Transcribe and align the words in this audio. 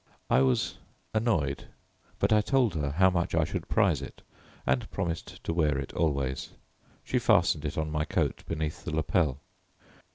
I 0.31 0.41
was 0.41 0.79
annoyed, 1.13 1.65
but 2.17 2.33
I 2.33 2.41
told 2.41 2.73
her 2.73 2.89
how 2.93 3.11
much 3.11 3.35
I 3.35 3.43
should 3.43 3.67
prize 3.67 4.01
it, 4.01 4.23
and 4.65 4.89
promised 4.89 5.43
to 5.43 5.53
wear 5.53 5.77
it 5.77 5.93
always. 5.93 6.49
She 7.03 7.19
fastened 7.19 7.65
it 7.65 7.77
on 7.77 7.91
my 7.91 8.05
coat 8.05 8.41
beneath 8.47 8.83
the 8.83 8.95
lapel. 8.95 9.41